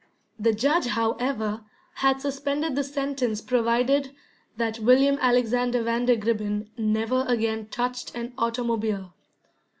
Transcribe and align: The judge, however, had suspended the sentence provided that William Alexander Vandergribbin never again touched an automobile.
The 0.39 0.51
judge, 0.51 0.87
however, 0.87 1.63
had 1.97 2.21
suspended 2.21 2.73
the 2.75 2.83
sentence 2.83 3.39
provided 3.39 4.15
that 4.57 4.79
William 4.79 5.19
Alexander 5.21 5.83
Vandergribbin 5.83 6.71
never 6.75 7.23
again 7.27 7.67
touched 7.67 8.15
an 8.15 8.33
automobile. 8.35 9.13